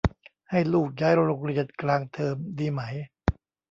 [0.49, 2.81] ให้ลูกย้ายโรงเรียนกลางเทอมดีไหม